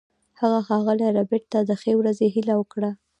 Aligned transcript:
هغه 0.39 0.59
ښاغلي 0.67 1.07
ربیټ 1.17 1.43
ته 1.51 1.59
د 1.69 1.71
ښې 1.81 1.93
ورځې 1.99 2.27
هیله 2.35 2.53
وکړه 2.57 2.89